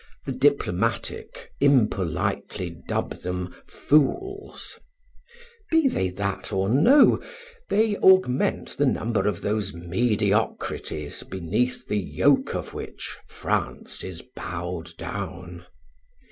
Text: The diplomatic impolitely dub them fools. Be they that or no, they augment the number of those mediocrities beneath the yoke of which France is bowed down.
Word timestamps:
The 0.25 0.31
diplomatic 0.31 1.51
impolitely 1.59 2.71
dub 2.87 3.21
them 3.21 3.53
fools. 3.67 4.79
Be 5.69 5.87
they 5.87 6.09
that 6.09 6.51
or 6.51 6.69
no, 6.69 7.21
they 7.69 7.97
augment 7.97 8.77
the 8.77 8.87
number 8.87 9.27
of 9.27 9.41
those 9.41 9.75
mediocrities 9.75 11.21
beneath 11.21 11.87
the 11.87 11.99
yoke 11.99 12.55
of 12.55 12.73
which 12.73 13.15
France 13.27 14.03
is 14.03 14.23
bowed 14.35 14.97
down. 14.97 15.67